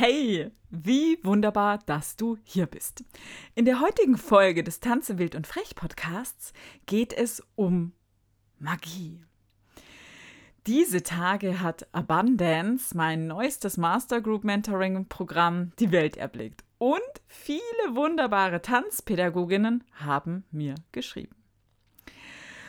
[0.00, 3.02] Hey, wie wunderbar, dass du hier bist.
[3.56, 6.52] In der heutigen Folge des Tanze wild und frech Podcasts
[6.86, 7.90] geht es um
[8.60, 9.20] Magie.
[10.68, 16.62] Diese Tage hat Abundance, mein neuestes Master Group Mentoring Programm, die Welt erblickt.
[16.78, 21.34] Und viele wunderbare Tanzpädagoginnen haben mir geschrieben.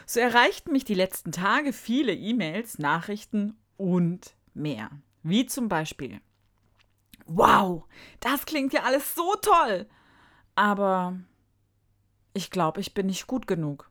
[0.07, 4.89] So erreichten mich die letzten Tage viele E-Mails, Nachrichten und mehr.
[5.21, 6.21] Wie zum Beispiel,
[7.30, 7.86] wow,
[8.19, 9.87] das klingt ja alles so toll,
[10.56, 11.18] aber
[12.33, 13.89] ich glaube, ich bin nicht gut genug.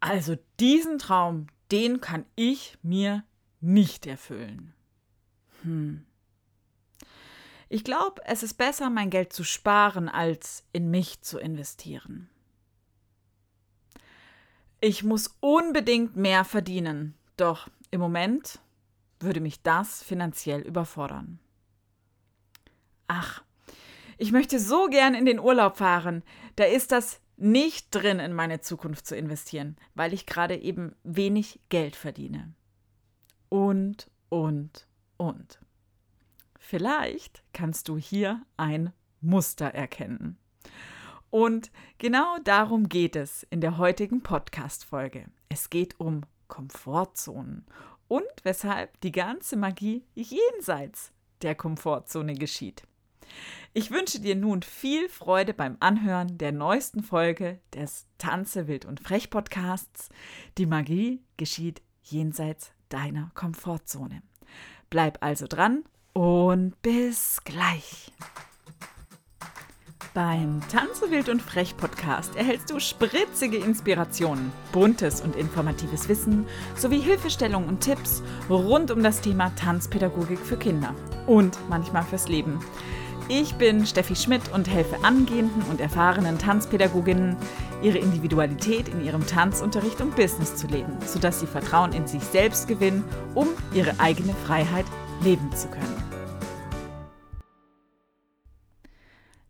[0.00, 3.24] Also diesen Traum, den kann ich mir
[3.60, 4.74] nicht erfüllen.
[5.62, 6.04] Hm.
[7.68, 12.28] Ich glaube, es ist besser, mein Geld zu sparen, als in mich zu investieren.
[14.80, 18.60] Ich muss unbedingt mehr verdienen, doch im Moment
[19.20, 21.38] würde mich das finanziell überfordern.
[23.06, 23.42] Ach,
[24.18, 26.22] ich möchte so gern in den Urlaub fahren.
[26.56, 31.60] Da ist das nicht drin, in meine Zukunft zu investieren, weil ich gerade eben wenig
[31.68, 32.54] Geld verdiene.
[33.48, 35.60] Und, und, und.
[36.58, 40.38] Vielleicht kannst du hier ein Muster erkennen.
[41.30, 45.26] Und genau darum geht es in der heutigen Podcast-Folge.
[45.48, 47.66] Es geht um Komfortzonen
[48.08, 52.82] und weshalb die ganze Magie jenseits der Komfortzone geschieht.
[53.72, 59.00] Ich wünsche dir nun viel Freude beim Anhören der neuesten Folge des Tanze wild und
[59.00, 60.08] frech Podcasts.
[60.58, 64.22] Die Magie geschieht jenseits deiner Komfortzone.
[64.90, 68.12] Bleib also dran und bis gleich.
[70.14, 77.00] Beim Tanze wild und frech Podcast erhältst du spritzige Inspirationen, buntes und informatives Wissen sowie
[77.00, 80.94] Hilfestellungen und Tipps rund um das Thema Tanzpädagogik für Kinder
[81.26, 82.60] und manchmal fürs Leben.
[83.26, 87.36] Ich bin Steffi Schmidt und helfe angehenden und erfahrenen Tanzpädagoginnen,
[87.82, 92.68] ihre Individualität in ihrem Tanzunterricht und Business zu leben, sodass sie Vertrauen in sich selbst
[92.68, 93.02] gewinnen,
[93.34, 94.86] um ihre eigene Freiheit
[95.24, 96.13] leben zu können.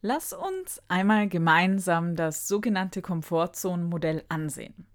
[0.06, 4.86] Lass uns einmal gemeinsam das sogenannte Komfortzonenmodell ansehen.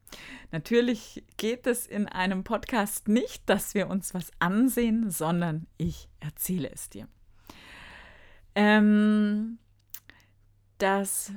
[0.52, 6.70] Natürlich geht es in einem Podcast nicht, dass wir uns was ansehen, sondern ich erzähle
[6.72, 7.08] es dir.
[8.54, 9.58] Ähm,
[10.78, 11.32] das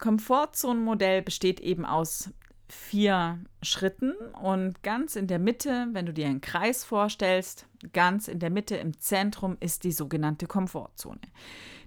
[0.00, 2.30] Komfortzonenmodell besteht eben aus
[2.72, 8.38] vier Schritten und ganz in der Mitte, wenn du dir einen Kreis vorstellst, ganz in
[8.38, 11.20] der Mitte im Zentrum ist die sogenannte Komfortzone.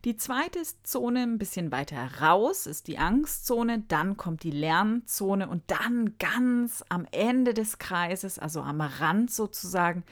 [0.06, 5.64] Die zweite Zone ein bisschen weiter raus ist die Angstzone, dann kommt die Lernzone und
[5.72, 10.04] dann ganz am Ende des Kreises, also am Rand sozusagen,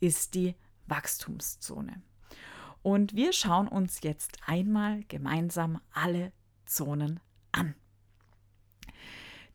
[0.00, 0.54] ist die
[0.86, 2.00] Wachstumszone.
[2.80, 6.32] Und wir schauen uns jetzt einmal gemeinsam alle
[6.64, 7.20] Zonen
[7.52, 7.74] an.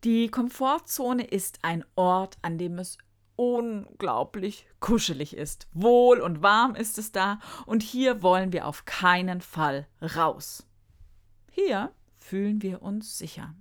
[0.03, 2.99] Die Komfortzone ist ein Ort, an dem es
[3.37, 5.69] unglaublich kuschelig ist.
[5.71, 10.67] Wohl und warm ist es da und hier wollen wir auf keinen Fall raus.
[11.51, 13.55] Hier fühlen wir uns sicher.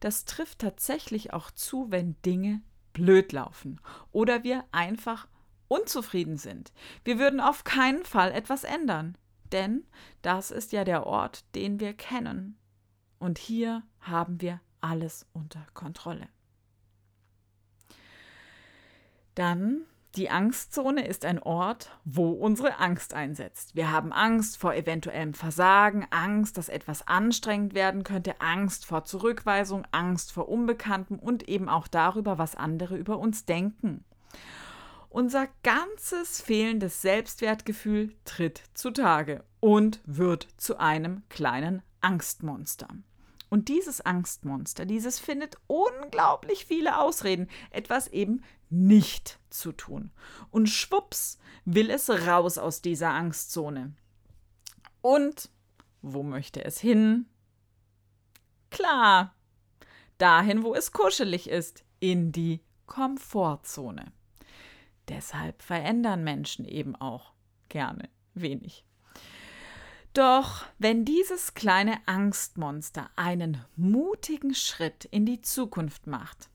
[0.00, 3.80] Das trifft tatsächlich auch zu, wenn Dinge blöd laufen
[4.12, 5.28] oder wir einfach
[5.68, 6.72] unzufrieden sind.
[7.04, 9.16] Wir würden auf keinen Fall etwas ändern,
[9.52, 9.84] denn
[10.22, 12.56] das ist ja der Ort, den wir kennen.
[13.18, 16.28] Und hier haben wir alles unter Kontrolle.
[19.40, 19.86] Dann
[20.16, 23.74] die Angstzone ist ein Ort, wo unsere Angst einsetzt.
[23.74, 29.86] Wir haben Angst vor eventuellem Versagen, Angst, dass etwas anstrengend werden könnte, Angst vor Zurückweisung,
[29.92, 34.04] Angst vor Unbekanntem und eben auch darüber, was andere über uns denken.
[35.08, 42.88] Unser ganzes fehlendes Selbstwertgefühl tritt zutage und wird zu einem kleinen Angstmonster.
[43.48, 50.10] Und dieses Angstmonster, dieses findet unglaublich viele Ausreden, etwas eben nicht zu tun.
[50.50, 53.94] Und schwupps will es raus aus dieser Angstzone.
[55.02, 55.50] Und
[56.02, 57.26] wo möchte es hin?
[58.70, 59.34] Klar,
[60.18, 64.12] dahin, wo es kuschelig ist, in die Komfortzone.
[65.08, 67.32] Deshalb verändern Menschen eben auch
[67.68, 68.84] gerne wenig.
[70.12, 76.48] Doch wenn dieses kleine Angstmonster einen mutigen Schritt in die Zukunft macht,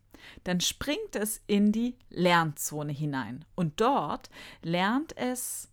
[0.44, 4.30] dann springt es in die Lernzone hinein und dort
[4.62, 5.70] lernt es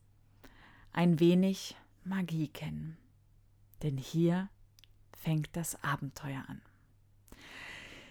[0.92, 2.96] ein wenig Magie kennen.
[3.82, 4.48] Denn hier
[5.16, 6.60] fängt das Abenteuer an.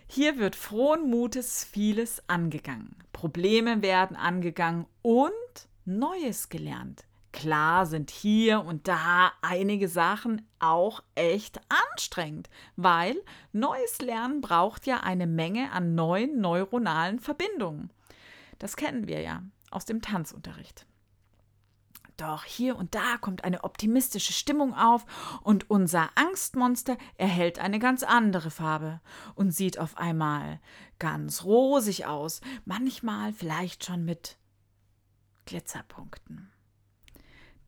[0.08, 2.96] Hier wird frohen Mutes vieles angegangen.
[3.14, 5.32] Probleme werden angegangen und
[5.86, 7.06] Neues gelernt.
[7.32, 11.62] Klar sind hier und da einige Sachen auch echt
[11.94, 13.16] anstrengend, weil
[13.54, 17.92] neues Lernen braucht ja eine Menge an neuen neuronalen Verbindungen.
[18.60, 20.86] Das kennen wir ja aus dem Tanzunterricht.
[22.18, 25.06] Doch hier und da kommt eine optimistische Stimmung auf
[25.42, 29.02] und unser Angstmonster erhält eine ganz andere Farbe
[29.34, 30.60] und sieht auf einmal
[31.00, 34.38] ganz rosig aus, manchmal vielleicht schon mit
[35.46, 36.52] Glitzerpunkten.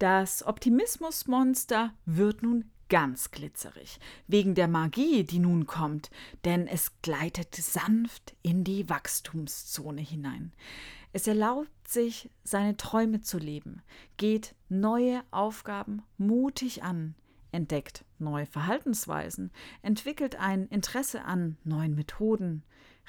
[0.03, 6.11] Das Optimismusmonster wird nun ganz glitzerig, wegen der Magie, die nun kommt,
[6.43, 10.51] denn es gleitet sanft in die Wachstumszone hinein.
[11.13, 13.81] Es erlaubt sich, seine Träume zu leben,
[14.17, 17.15] geht neue Aufgaben mutig an,
[17.53, 19.51] entdeckt neue Verhaltensweisen,
[19.83, 22.63] entwickelt ein Interesse an neuen Methoden,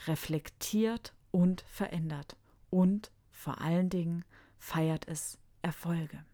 [0.06, 2.36] reflektiert und verändert
[2.70, 4.24] und vor allen Dingen
[4.60, 6.24] feiert es Erfolge.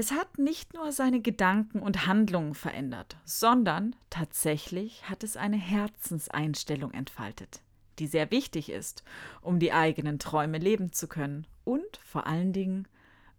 [0.00, 6.92] Es hat nicht nur seine Gedanken und Handlungen verändert, sondern tatsächlich hat es eine Herzenseinstellung
[6.92, 7.62] entfaltet,
[7.98, 9.02] die sehr wichtig ist,
[9.40, 12.86] um die eigenen Träume leben zu können und vor allen Dingen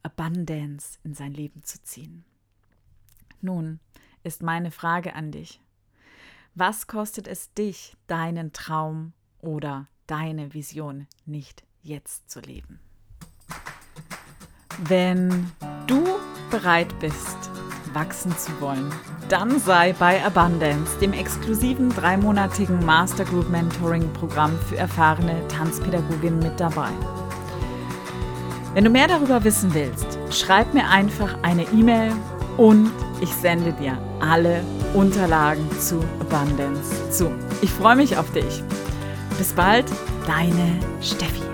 [0.04, 2.26] Abundance in sein Leben zu ziehen.
[3.40, 3.80] Nun
[4.24, 5.62] ist meine Frage an dich.
[6.56, 12.82] Was kostet es dich, deinen Traum oder deine Vision nicht jetzt zu leben?
[14.84, 15.50] Wenn
[15.88, 16.20] du
[16.50, 17.38] bereit bist,
[17.94, 18.92] wachsen zu wollen,
[19.30, 26.60] dann sei bei Abundance, dem exklusiven dreimonatigen Master Group Mentoring Programm für erfahrene Tanzpädagoginnen mit
[26.60, 26.90] dabei.
[28.74, 32.12] Wenn du mehr darüber wissen willst, schreib mir einfach eine E-Mail
[32.58, 32.92] und
[33.22, 34.64] ich sende dir alle
[34.94, 37.32] Unterlagen zu Abundance zu.
[37.62, 38.64] Ich freue mich auf dich.
[39.38, 39.86] Bis bald,
[40.28, 41.49] deine Steffi.